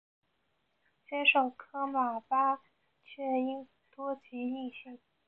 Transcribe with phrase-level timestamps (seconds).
[1.07, 2.57] 接受噶玛巴
[3.05, 4.99] 却英多吉印信。